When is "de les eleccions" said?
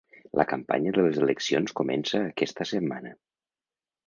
0.95-1.75